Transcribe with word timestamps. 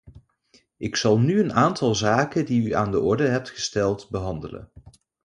Ik 0.77 0.95
zal 0.95 1.19
nu 1.19 1.39
een 1.39 1.53
aantal 1.53 1.95
zaken 1.95 2.45
die 2.45 2.63
u 2.67 2.73
aan 2.73 2.91
de 2.91 2.99
orde 2.99 3.27
hebt 3.27 3.49
gesteld 3.49 4.09
behandelen. 4.09 4.71